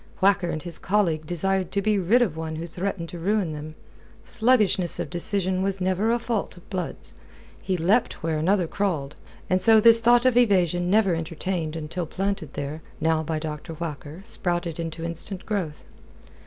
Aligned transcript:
Whacker 0.19 0.49
and 0.49 0.63
his 0.63 0.79
colleague 0.79 1.27
desired 1.27 1.71
to 1.73 1.79
be 1.79 1.99
rid 1.99 2.23
of 2.23 2.35
one 2.35 2.55
who 2.55 2.65
threatened 2.65 3.07
to 3.09 3.19
ruin 3.19 3.53
them. 3.53 3.75
Sluggishness 4.25 4.99
of 4.99 5.11
decision 5.11 5.61
was 5.61 5.79
never 5.79 6.09
a 6.09 6.17
fault 6.17 6.57
of 6.57 6.67
Blood's. 6.71 7.13
He 7.61 7.77
leapt 7.77 8.23
where 8.23 8.39
another 8.39 8.65
crawled. 8.65 9.15
And 9.47 9.61
so 9.61 9.79
this 9.79 10.01
thought 10.01 10.25
of 10.25 10.35
evasion 10.35 10.89
never 10.89 11.13
entertained 11.13 11.75
until 11.75 12.07
planted 12.07 12.53
there 12.53 12.81
now 12.99 13.21
by 13.21 13.37
Dr. 13.37 13.73
Whacker 13.73 14.21
sprouted 14.23 14.79
into 14.79 15.03
instant 15.03 15.45
growth. 15.45 15.83